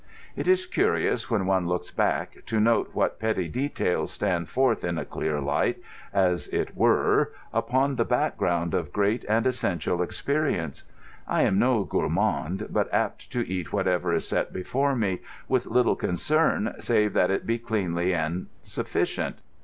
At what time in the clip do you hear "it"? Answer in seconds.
0.35-0.47, 6.47-6.75, 17.29-17.45